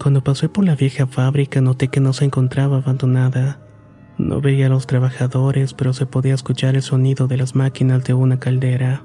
Cuando 0.00 0.22
pasé 0.22 0.48
por 0.48 0.64
la 0.64 0.76
vieja 0.76 1.08
fábrica 1.08 1.60
noté 1.60 1.88
que 1.88 1.98
no 1.98 2.12
se 2.12 2.26
encontraba 2.26 2.76
abandonada. 2.76 3.67
No 4.18 4.40
veía 4.40 4.66
a 4.66 4.68
los 4.68 4.86
trabajadores, 4.86 5.74
pero 5.74 5.92
se 5.92 6.04
podía 6.04 6.34
escuchar 6.34 6.74
el 6.74 6.82
sonido 6.82 7.28
de 7.28 7.36
las 7.36 7.54
máquinas 7.54 8.04
de 8.04 8.14
una 8.14 8.40
caldera. 8.40 9.04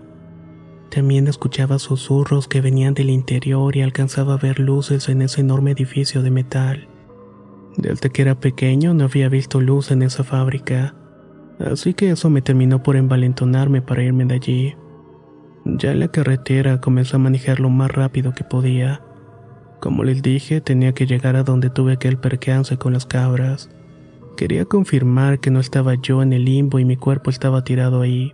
También 0.89 1.27
escuchaba 1.27 1.79
susurros 1.79 2.47
que 2.47 2.61
venían 2.61 2.95
del 2.95 3.09
interior 3.09 3.75
y 3.75 3.81
alcanzaba 3.81 4.33
a 4.33 4.37
ver 4.37 4.59
luces 4.59 5.09
en 5.09 5.21
ese 5.21 5.41
enorme 5.41 5.71
edificio 5.71 6.23
de 6.23 6.31
metal. 6.31 6.87
Desde 7.77 8.09
que 8.09 8.21
era 8.23 8.39
pequeño 8.39 8.93
no 8.93 9.05
había 9.05 9.29
visto 9.29 9.61
luz 9.61 9.91
en 9.91 10.03
esa 10.03 10.23
fábrica, 10.23 10.95
así 11.59 11.93
que 11.93 12.11
eso 12.11 12.29
me 12.29 12.41
terminó 12.41 12.83
por 12.83 12.95
envalentonarme 12.95 13.81
para 13.81 14.03
irme 14.03 14.25
de 14.25 14.35
allí. 14.35 14.75
Ya 15.65 15.91
en 15.91 15.99
la 15.99 16.09
carretera 16.09 16.81
comencé 16.81 17.15
a 17.15 17.19
manejar 17.19 17.59
lo 17.59 17.69
más 17.69 17.91
rápido 17.91 18.33
que 18.33 18.43
podía. 18.43 19.01
Como 19.79 20.03
les 20.03 20.21
dije, 20.21 20.61
tenía 20.61 20.93
que 20.93 21.07
llegar 21.07 21.35
a 21.35 21.43
donde 21.43 21.69
tuve 21.69 21.93
aquel 21.93 22.17
percance 22.17 22.77
con 22.77 22.93
las 22.93 23.05
cabras. 23.05 23.69
Quería 24.35 24.65
confirmar 24.65 25.39
que 25.39 25.51
no 25.51 25.59
estaba 25.59 25.93
yo 25.95 26.23
en 26.23 26.33
el 26.33 26.45
limbo 26.45 26.79
y 26.79 26.85
mi 26.85 26.97
cuerpo 26.97 27.29
estaba 27.29 27.63
tirado 27.63 28.01
ahí. 28.01 28.33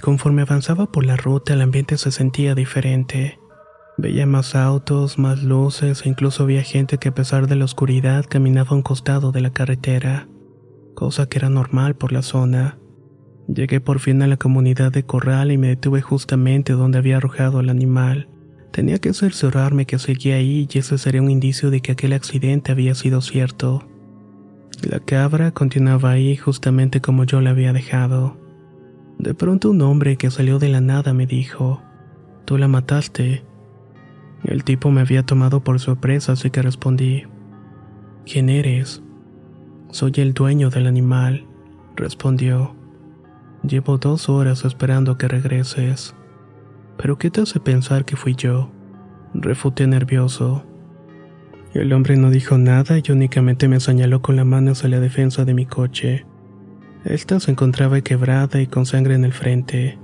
Conforme 0.00 0.42
avanzaba 0.42 0.86
por 0.86 1.04
la 1.04 1.16
ruta, 1.16 1.54
el 1.54 1.60
ambiente 1.60 1.98
se 1.98 2.12
sentía 2.12 2.54
diferente. 2.54 3.38
Veía 3.98 4.26
más 4.26 4.54
autos, 4.54 5.18
más 5.18 5.42
luces 5.42 6.04
e 6.04 6.08
incluso 6.08 6.44
había 6.44 6.62
gente 6.62 6.98
que 6.98 7.08
a 7.08 7.14
pesar 7.14 7.46
de 7.46 7.56
la 7.56 7.64
oscuridad 7.64 8.24
caminaba 8.28 8.70
a 8.70 8.74
un 8.74 8.82
costado 8.82 9.32
de 9.32 9.40
la 9.40 9.50
carretera, 9.50 10.28
cosa 10.94 11.28
que 11.28 11.38
era 11.38 11.50
normal 11.50 11.94
por 11.94 12.12
la 12.12 12.22
zona. 12.22 12.78
Llegué 13.48 13.80
por 13.80 13.98
fin 13.98 14.22
a 14.22 14.26
la 14.26 14.36
comunidad 14.36 14.92
de 14.92 15.04
Corral 15.04 15.52
y 15.52 15.58
me 15.58 15.68
detuve 15.68 16.00
justamente 16.00 16.72
donde 16.72 16.98
había 16.98 17.18
arrojado 17.18 17.58
al 17.58 17.68
animal. 17.68 18.28
Tenía 18.72 18.98
que 18.98 19.12
cerciorarme 19.12 19.84
que 19.84 19.98
seguía 19.98 20.36
ahí 20.36 20.66
y 20.72 20.78
ese 20.78 20.96
sería 20.96 21.20
un 21.20 21.30
indicio 21.30 21.70
de 21.70 21.80
que 21.80 21.92
aquel 21.92 22.14
accidente 22.14 22.72
había 22.72 22.94
sido 22.94 23.20
cierto. 23.20 23.84
La 24.80 25.00
cabra 25.00 25.52
continuaba 25.52 26.10
ahí 26.10 26.36
justamente 26.36 27.00
como 27.00 27.24
yo 27.24 27.40
la 27.40 27.50
había 27.50 27.72
dejado. 27.72 28.36
De 29.18 29.34
pronto 29.34 29.70
un 29.70 29.82
hombre 29.82 30.16
que 30.16 30.30
salió 30.30 30.58
de 30.58 30.68
la 30.68 30.80
nada 30.80 31.12
me 31.12 31.26
dijo, 31.26 31.82
Tú 32.44 32.58
la 32.58 32.66
mataste. 32.66 33.44
El 34.42 34.64
tipo 34.64 34.90
me 34.90 35.02
había 35.02 35.24
tomado 35.24 35.62
por 35.62 35.78
sorpresa, 35.78 36.32
así 36.32 36.50
que 36.50 36.62
respondí, 36.62 37.24
¿Quién 38.24 38.48
eres? 38.48 39.02
Soy 39.90 40.12
el 40.16 40.34
dueño 40.34 40.70
del 40.70 40.86
animal, 40.86 41.46
respondió. 41.94 42.74
Llevo 43.62 43.98
dos 43.98 44.28
horas 44.28 44.64
esperando 44.64 45.18
que 45.18 45.28
regreses. 45.28 46.16
¿Pero 46.96 47.18
qué 47.18 47.30
te 47.30 47.42
hace 47.42 47.60
pensar 47.60 48.04
que 48.04 48.16
fui 48.16 48.34
yo? 48.34 48.70
Refuté 49.34 49.86
nervioso. 49.86 50.64
El 51.74 51.92
hombre 51.94 52.16
no 52.18 52.30
dijo 52.30 52.58
nada 52.58 52.98
y 52.98 53.10
únicamente 53.10 53.66
me 53.66 53.80
señaló 53.80 54.20
con 54.20 54.36
la 54.36 54.44
mano 54.44 54.72
hacia 54.72 54.90
la 54.90 55.00
defensa 55.00 55.46
de 55.46 55.54
mi 55.54 55.64
coche. 55.64 56.26
Esta 57.04 57.40
se 57.40 57.50
encontraba 57.50 58.00
quebrada 58.02 58.60
y 58.60 58.66
con 58.66 58.84
sangre 58.84 59.14
en 59.14 59.24
el 59.24 59.32
frente. 59.32 59.98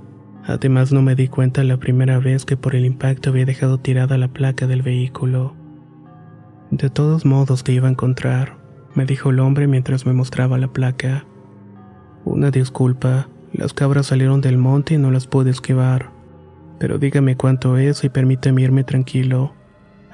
Además 0.45 0.91
no 0.91 1.03
me 1.03 1.15
di 1.15 1.27
cuenta 1.27 1.63
la 1.63 1.77
primera 1.77 2.17
vez 2.17 2.43
que 2.43 2.57
por 2.57 2.75
el 2.75 2.85
impacto 2.85 3.29
había 3.29 3.45
dejado 3.45 3.77
tirada 3.77 4.17
la 4.17 4.29
placa 4.29 4.65
del 4.65 4.81
vehículo. 4.81 5.55
De 6.71 6.89
todos 6.89 7.23
modos 7.23 7.63
te 7.63 7.71
iba 7.71 7.87
a 7.87 7.91
encontrar, 7.91 8.57
me 8.95 9.05
dijo 9.05 9.29
el 9.29 9.39
hombre 9.39 9.67
mientras 9.67 10.07
me 10.07 10.13
mostraba 10.13 10.57
la 10.57 10.69
placa. 10.69 11.25
Una 12.25 12.49
disculpa, 12.49 13.29
las 13.53 13.73
cabras 13.73 14.07
salieron 14.07 14.41
del 14.41 14.57
monte 14.57 14.95
y 14.95 14.97
no 14.97 15.11
las 15.11 15.27
pude 15.27 15.51
esquivar. 15.51 16.09
Pero 16.79 16.97
dígame 16.97 17.35
cuánto 17.35 17.77
es 17.77 18.03
y 18.03 18.09
permítame 18.09 18.63
irme 18.63 18.83
tranquilo. 18.83 19.53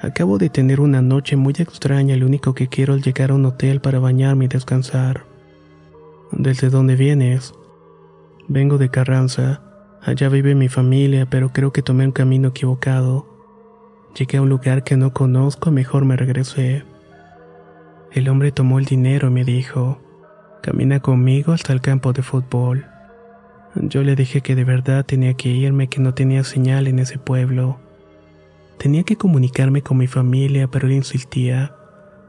Acabo 0.06 0.38
de 0.38 0.50
tener 0.50 0.80
una 0.80 1.02
noche 1.02 1.34
muy 1.34 1.52
extraña 1.58 2.14
lo 2.14 2.26
único 2.26 2.54
que 2.54 2.68
quiero 2.68 2.94
es 2.94 3.04
llegar 3.04 3.32
a 3.32 3.34
un 3.34 3.44
hotel 3.44 3.80
para 3.80 3.98
bañarme 3.98 4.44
y 4.44 4.48
descansar. 4.48 5.24
¿Desde 6.30 6.70
dónde 6.70 6.94
vienes? 6.94 7.52
Vengo 8.46 8.78
de 8.78 8.88
Carranza. 8.88 9.62
Allá 10.00 10.28
vive 10.28 10.54
mi 10.54 10.68
familia, 10.68 11.26
pero 11.28 11.52
creo 11.52 11.72
que 11.72 11.82
tomé 11.82 12.04
un 12.04 12.12
camino 12.12 12.50
equivocado. 12.50 13.26
Llegué 14.16 14.38
a 14.38 14.42
un 14.42 14.48
lugar 14.48 14.84
que 14.84 14.96
no 14.96 15.12
conozco, 15.12 15.72
mejor 15.72 16.04
me 16.04 16.16
regresé. 16.16 16.84
El 18.12 18.28
hombre 18.28 18.52
tomó 18.52 18.78
el 18.78 18.84
dinero 18.84 19.26
y 19.26 19.32
me 19.32 19.44
dijo, 19.44 19.98
camina 20.62 21.00
conmigo 21.00 21.52
hasta 21.52 21.72
el 21.72 21.80
campo 21.80 22.12
de 22.12 22.22
fútbol. 22.22 22.86
Yo 23.74 24.04
le 24.04 24.14
dije 24.14 24.40
que 24.40 24.54
de 24.54 24.62
verdad 24.62 25.04
tenía 25.04 25.34
que 25.34 25.48
irme, 25.48 25.88
que 25.88 25.98
no 25.98 26.14
tenía 26.14 26.44
señal 26.44 26.86
en 26.86 27.00
ese 27.00 27.18
pueblo. 27.18 27.80
Tenía 28.78 29.04
que 29.04 29.16
comunicarme 29.16 29.82
con 29.82 29.96
mi 29.96 30.06
familia, 30.06 30.68
pero 30.68 30.86
él 30.86 30.94
insistía. 30.94 31.74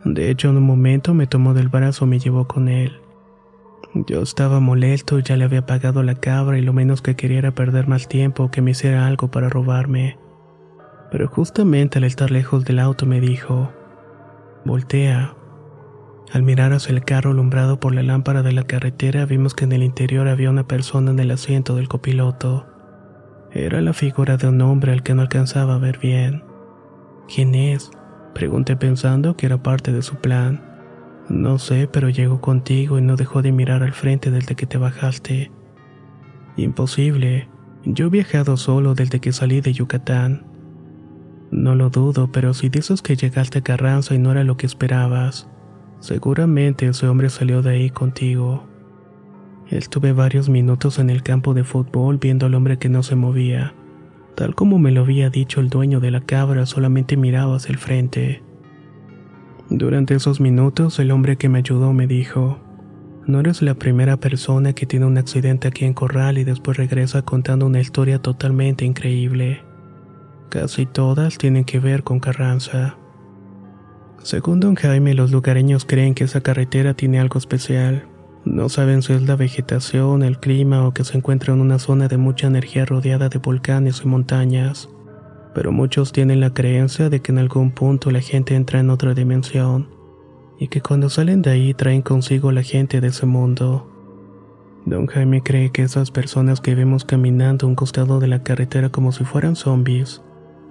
De 0.05 0.29
hecho, 0.29 0.49
en 0.49 0.57
un 0.57 0.63
momento 0.63 1.13
me 1.13 1.27
tomó 1.27 1.53
del 1.53 1.69
brazo 1.69 2.05
y 2.05 2.09
me 2.09 2.19
llevó 2.19 2.47
con 2.47 2.69
él. 2.69 3.01
Yo 3.93 4.21
estaba 4.21 4.59
molesto, 4.59 5.19
ya 5.19 5.37
le 5.37 5.43
había 5.43 5.65
pagado 5.65 6.03
la 6.03 6.15
cabra 6.15 6.57
y 6.57 6.61
lo 6.61 6.73
menos 6.73 7.01
que 7.01 7.15
quería 7.15 7.39
era 7.39 7.55
perder 7.55 7.87
más 7.87 8.07
tiempo 8.07 8.51
que 8.51 8.61
me 8.61 8.71
hiciera 8.71 9.07
algo 9.07 9.29
para 9.29 9.49
robarme. 9.49 10.17
Pero 11.11 11.27
justamente 11.27 11.97
al 11.97 12.03
estar 12.03 12.31
lejos 12.31 12.65
del 12.65 12.79
auto 12.79 13.05
me 13.05 13.19
dijo, 13.21 13.71
voltea. 14.65 15.35
Al 16.33 16.43
mirar 16.43 16.73
hacia 16.73 16.91
el 16.93 17.05
carro 17.05 17.31
alumbrado 17.31 17.79
por 17.79 17.95
la 17.95 18.03
lámpara 18.03 18.43
de 18.43 18.51
la 18.51 18.63
carretera 18.63 19.25
vimos 19.25 19.53
que 19.53 19.63
en 19.63 19.71
el 19.71 19.83
interior 19.83 20.27
había 20.27 20.49
una 20.49 20.67
persona 20.67 21.11
en 21.11 21.19
el 21.19 21.31
asiento 21.31 21.75
del 21.75 21.87
copiloto. 21.87 22.65
Era 23.57 23.81
la 23.81 23.93
figura 23.93 24.37
de 24.37 24.47
un 24.47 24.61
hombre 24.61 24.91
al 24.91 25.01
que 25.01 25.15
no 25.15 25.23
alcanzaba 25.23 25.73
a 25.73 25.79
ver 25.79 25.97
bien. 25.97 26.43
¿Quién 27.27 27.55
es? 27.55 27.89
Pregunté 28.35 28.75
pensando 28.75 29.35
que 29.35 29.47
era 29.47 29.63
parte 29.63 29.91
de 29.91 30.03
su 30.03 30.17
plan. 30.17 30.61
No 31.27 31.57
sé, 31.57 31.89
pero 31.91 32.07
llegó 32.09 32.39
contigo 32.39 32.99
y 32.99 33.01
no 33.01 33.15
dejó 33.15 33.41
de 33.41 33.51
mirar 33.51 33.81
al 33.81 33.93
frente 33.93 34.29
desde 34.29 34.53
que 34.53 34.67
te 34.67 34.77
bajaste. 34.77 35.51
Imposible. 36.55 37.49
Yo 37.83 38.05
he 38.05 38.09
viajado 38.09 38.57
solo 38.57 38.93
desde 38.93 39.19
que 39.19 39.33
salí 39.33 39.59
de 39.59 39.73
Yucatán. 39.73 40.45
No 41.49 41.73
lo 41.73 41.89
dudo, 41.89 42.31
pero 42.31 42.53
si 42.53 42.69
dices 42.69 43.01
que 43.01 43.15
llegaste 43.15 43.57
a 43.57 43.63
Carranza 43.63 44.13
y 44.13 44.19
no 44.19 44.31
era 44.31 44.43
lo 44.43 44.55
que 44.55 44.67
esperabas, 44.67 45.49
Seguramente 45.99 46.85
ese 46.85 47.07
hombre 47.07 47.29
salió 47.29 47.63
de 47.63 47.71
ahí 47.71 47.89
contigo. 47.89 48.66
Estuve 49.69 50.13
varios 50.13 50.47
minutos 50.47 50.97
en 50.97 51.09
el 51.09 51.23
campo 51.23 51.53
de 51.53 51.65
fútbol 51.65 52.19
viendo 52.19 52.45
al 52.45 52.55
hombre 52.55 52.77
que 52.77 52.87
no 52.87 53.03
se 53.03 53.15
movía. 53.15 53.73
Tal 54.35 54.55
como 54.55 54.79
me 54.79 54.91
lo 54.91 55.01
había 55.01 55.29
dicho 55.29 55.59
el 55.59 55.69
dueño 55.69 55.99
de 55.99 56.11
la 56.11 56.21
cabra, 56.21 56.65
solamente 56.65 57.17
miraba 57.17 57.57
hacia 57.57 57.73
el 57.73 57.77
frente. 57.77 58.43
Durante 59.69 60.15
esos 60.15 60.39
minutos, 60.39 60.99
el 60.99 61.11
hombre 61.11 61.35
que 61.35 61.49
me 61.49 61.57
ayudó 61.59 61.91
me 61.91 62.07
dijo, 62.07 62.59
no 63.25 63.41
eres 63.41 63.61
la 63.61 63.73
primera 63.73 64.15
persona 64.15 64.71
que 64.71 64.85
tiene 64.85 65.05
un 65.05 65.17
accidente 65.17 65.67
aquí 65.67 65.83
en 65.83 65.93
Corral 65.93 66.37
y 66.37 66.45
después 66.45 66.77
regresa 66.77 67.23
contando 67.23 67.65
una 67.65 67.81
historia 67.81 68.19
totalmente 68.19 68.85
increíble. 68.85 69.63
Casi 70.47 70.85
todas 70.85 71.37
tienen 71.37 71.65
que 71.65 71.79
ver 71.79 72.03
con 72.03 72.21
Carranza. 72.21 72.95
Según 74.23 74.61
don 74.61 74.75
Jaime, 74.75 75.13
los 75.13 75.31
lugareños 75.31 75.83
creen 75.83 76.13
que 76.13 76.23
esa 76.23 76.39
carretera 76.39 76.93
tiene 76.93 77.19
algo 77.19 77.37
especial. 77.37 78.07
No 78.49 78.69
saben 78.69 79.01
si 79.01 79.11
es 79.11 79.23
la 79.23 79.35
vegetación, 79.35 80.23
el 80.23 80.39
clima 80.39 80.87
o 80.87 80.93
que 80.93 81.03
se 81.03 81.17
encuentra 81.17 81.53
en 81.53 81.59
una 81.59 81.79
zona 81.79 82.07
de 82.07 82.15
mucha 82.17 82.47
energía 82.47 82.85
rodeada 82.85 83.27
de 83.27 83.39
volcanes 83.39 84.01
y 84.03 84.07
montañas. 84.07 84.89
Pero 85.53 85.73
muchos 85.73 86.13
tienen 86.13 86.39
la 86.39 86.53
creencia 86.53 87.09
de 87.09 87.21
que 87.21 87.33
en 87.33 87.39
algún 87.39 87.71
punto 87.71 88.09
la 88.09 88.21
gente 88.21 88.55
entra 88.55 88.79
en 88.79 88.89
otra 88.89 89.13
dimensión 89.13 89.89
y 90.57 90.69
que 90.69 90.79
cuando 90.81 91.09
salen 91.09 91.41
de 91.41 91.51
ahí 91.51 91.73
traen 91.73 92.01
consigo 92.01 92.53
la 92.53 92.63
gente 92.63 93.01
de 93.01 93.07
ese 93.07 93.25
mundo. 93.25 93.91
Don 94.85 95.07
Jaime 95.07 95.43
cree 95.43 95.71
que 95.71 95.83
esas 95.83 96.09
personas 96.09 96.61
que 96.61 96.73
vemos 96.73 97.03
caminando 97.03 97.67
a 97.67 97.69
un 97.69 97.75
costado 97.75 98.21
de 98.21 98.27
la 98.27 98.43
carretera 98.43 98.89
como 98.89 99.11
si 99.11 99.25
fueran 99.25 99.57
zombies 99.57 100.23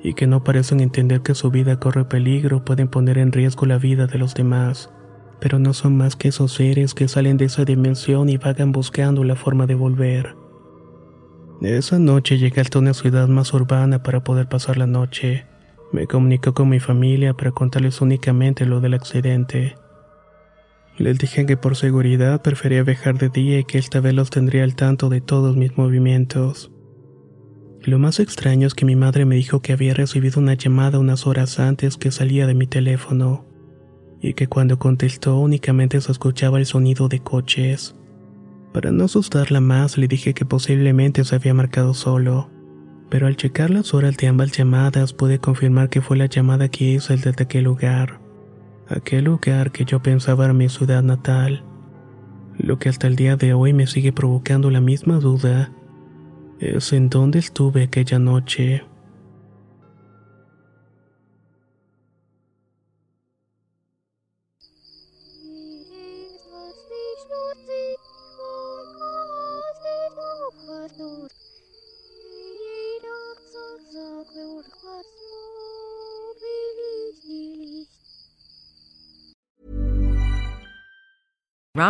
y 0.03 0.15
que 0.15 0.27
no 0.27 0.43
parecen 0.43 0.81
entender 0.81 1.21
que 1.21 1.35
su 1.35 1.51
vida 1.51 1.79
corre 1.79 2.07
peligro 2.07 2.65
pueden 2.65 2.89
poner 2.89 3.19
en 3.19 3.33
riesgo 3.33 3.67
la 3.67 3.77
vida 3.77 4.07
de 4.07 4.19
los 4.19 4.35
demás, 4.35 4.91
pero 5.41 5.59
no 5.59 5.73
son 5.73 5.97
más 5.97 6.17
que 6.17 6.29
esos 6.29 6.53
seres 6.53 6.95
que 6.95 7.09
salen 7.09 7.37
de 7.37 7.47
esa 7.47 7.65
dimensión 7.65 8.29
y 8.29 8.37
vagan 8.37 8.73
buscando 8.73 9.25
la 9.25 9.37
forma 9.37 9.67
de 9.67 9.75
volver. 9.75 10.37
Esa 11.63 11.99
noche 11.99 12.39
llegué 12.39 12.61
hasta 12.61 12.79
una 12.79 12.95
ciudad 12.95 13.29
más 13.29 13.53
urbana 13.55 14.03
para 14.03 14.23
poder 14.23 14.49
pasar 14.49 14.77
la 14.77 14.87
noche. 14.87 15.47
Me 15.93 16.07
comunicó 16.07 16.53
con 16.53 16.69
mi 16.69 16.81
familia 16.81 17.35
para 17.35 17.53
contarles 17.53 18.01
únicamente 18.01 18.67
lo 18.67 18.81
del 18.81 18.95
accidente. 18.95 19.77
Les 20.99 21.19
dije 21.19 21.47
que 21.47 21.57
por 21.57 21.77
seguridad 21.77 22.43
prefería 22.43 22.83
viajar 22.83 23.19
de 23.19 23.29
día 23.29 23.59
y 23.59 23.65
que 23.65 23.79
esta 23.79 24.01
vez 24.01 24.15
los 24.15 24.31
tendría 24.31 24.65
al 24.65 24.75
tanto 24.75 25.09
de 25.09 25.21
todos 25.21 25.57
mis 25.57 25.77
movimientos. 25.77 26.71
Lo 27.83 27.99
más 27.99 28.19
extraño 28.19 28.67
es 28.67 28.75
que 28.75 28.85
mi 28.85 28.97
madre 28.97 29.27
me 29.27 29.37
dijo 29.37 29.61
que 29.61 29.73
había 29.73 29.95
recibido 29.95 30.41
una 30.41 30.55
llamada 30.55 30.99
unas 30.99 31.27
horas 31.27 31.59
antes 31.61 31.97
que 31.97 32.11
salía 32.11 32.47
de 32.47 32.55
mi 32.55 32.67
teléfono 32.67 33.46
y 34.27 34.35
que 34.35 34.49
cuando 34.49 34.77
contestó 34.77 35.39
únicamente 35.39 36.01
se 36.01 36.11
escuchaba 36.11 36.59
el 36.59 36.67
sonido 36.67 37.07
de 37.07 37.21
coches. 37.21 37.95
Para 38.73 38.91
no 38.91 39.05
asustarla 39.05 39.61
más 39.61 39.97
le 39.99 40.09
dije 40.09 40.35
que 40.35 40.45
posiblemente 40.45 41.23
se 41.23 41.37
había 41.37 41.55
marcado 41.55 41.95
solo, 41.95 42.51
pero 43.09 43.29
al 43.29 43.37
checar 43.37 43.71
las 43.71 43.95
horas 43.95 44.17
de 44.17 44.27
ambas 44.27 44.51
llamadas 44.51 45.13
pude 45.13 45.39
confirmar 45.39 45.91
que 45.91 46.01
fue 46.01 46.17
la 46.17 46.27
llamada 46.27 46.69
que 46.69 46.85
hizo 46.85 47.15
el 47.15 47.21
desde 47.21 47.45
aquel 47.45 47.65
lugar, 47.65 48.21
aquel 48.89 49.27
lugar 49.27 49.71
que 49.71 49.85
yo 49.85 50.03
pensaba 50.03 50.47
era 50.47 50.55
mi 50.55 50.69
ciudad 50.69 51.05
natal, 51.05 51.63
lo 52.59 52.81
que 52.81 52.89
hasta 52.89 53.07
el 53.07 53.15
día 53.15 53.37
de 53.37 53.55
hoy 53.55 53.73
me 53.73 53.87
sigue 53.87 54.13
provocando 54.13 54.73
la 54.73 54.81
misma 54.81 55.21
duda 55.21 55.71
es 56.59 56.93
en 56.93 57.11
donde 57.11 57.39
estuve 57.39 57.85
aquella 57.85 58.19
noche. 58.19 58.83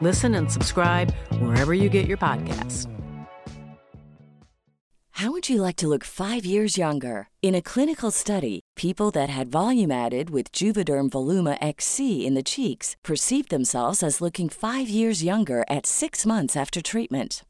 Listen 0.00 0.34
and 0.36 0.50
subscribe 0.50 1.12
wherever 1.38 1.74
you 1.74 1.88
get 1.88 2.06
your 2.06 2.16
podcasts. 2.16 2.86
How 5.20 5.30
would 5.32 5.50
you 5.50 5.60
like 5.60 5.76
to 5.76 5.86
look 5.86 6.02
five 6.02 6.46
years 6.46 6.78
younger? 6.78 7.28
In 7.42 7.54
a 7.54 7.60
clinical 7.60 8.10
study, 8.10 8.60
people 8.74 9.10
that 9.10 9.28
had 9.28 9.50
volume 9.52 9.90
added 9.90 10.30
with 10.30 10.50
Juvederm 10.50 11.10
Voluma 11.10 11.58
XC 11.60 12.26
in 12.26 12.32
the 12.32 12.42
cheeks 12.42 12.96
perceived 13.04 13.50
themselves 13.50 14.02
as 14.02 14.22
looking 14.22 14.48
five 14.48 14.88
years 14.88 15.22
younger 15.22 15.62
at 15.68 15.84
six 15.84 16.24
months 16.24 16.56
after 16.56 16.80
treatment. 16.80 17.42